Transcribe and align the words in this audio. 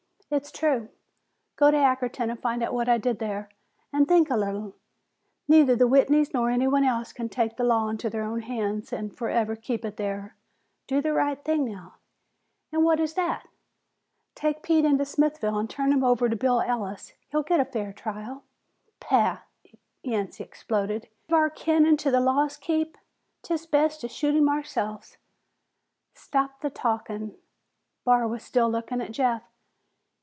"It's 0.33 0.49
true. 0.49 0.87
Go 1.57 1.71
to 1.71 1.75
Ackerton 1.75 2.29
and 2.31 2.39
find 2.41 2.63
out 2.63 2.73
what 2.73 2.87
I 2.87 2.97
did 2.97 3.19
there. 3.19 3.49
And 3.91 4.07
think 4.07 4.29
a 4.29 4.37
little. 4.37 4.77
Neither 5.49 5.75
the 5.75 5.89
Whitneys 5.89 6.33
nor 6.33 6.49
anyone 6.49 6.85
else 6.85 7.11
can 7.11 7.27
take 7.27 7.57
the 7.57 7.65
law 7.65 7.89
into 7.89 8.09
their 8.09 8.23
own 8.23 8.41
hands 8.43 8.93
and 8.93 9.13
forever 9.13 9.57
keep 9.57 9.83
it 9.83 9.97
there. 9.97 10.37
Do 10.87 11.01
the 11.01 11.11
right 11.11 11.43
thing 11.43 11.65
now." 11.65 11.95
"An' 12.71 12.85
what 12.85 13.01
is 13.01 13.15
that?" 13.15 13.45
"Take 14.33 14.63
Pete 14.63 14.85
into 14.85 15.03
Smithville 15.03 15.57
and 15.59 15.69
turn 15.69 15.91
him 15.91 16.01
over 16.01 16.29
to 16.29 16.35
Bill 16.37 16.61
Ellis. 16.61 17.11
He'll 17.27 17.43
get 17.43 17.59
a 17.59 17.65
fair 17.65 17.91
trial." 17.91 18.43
"Pah!" 19.01 19.39
Yancey 20.01 20.45
exploded. 20.45 21.09
"Give 21.27 21.33
our 21.35 21.49
kin 21.49 21.85
into 21.85 22.09
the 22.09 22.21
law's 22.21 22.55
keep? 22.55 22.97
'Tis 23.41 23.65
best 23.65 23.99
to 23.99 24.07
shoot 24.07 24.33
him 24.37 24.47
ourselves!" 24.47 25.17
"Stop 26.13 26.61
the 26.61 26.69
talkin'." 26.69 27.35
Barr 28.05 28.29
was 28.29 28.43
still 28.43 28.69
looking 28.71 29.01
at 29.01 29.11
Jeff. 29.11 29.43